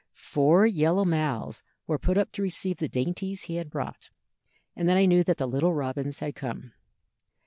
Four 0.15 0.65
yellow 0.65 1.05
mouths 1.05 1.61
were 1.85 1.99
put 1.99 2.17
up 2.17 2.31
to 2.31 2.41
receive 2.41 2.77
the 2.77 2.89
dainties 2.89 3.43
he 3.43 3.57
had 3.57 3.69
brought, 3.69 4.09
and 4.75 4.89
then 4.89 4.97
I 4.97 5.05
knew 5.05 5.23
that 5.25 5.37
the 5.37 5.45
little 5.47 5.75
robins 5.75 6.21
had 6.21 6.33
come. 6.33 6.73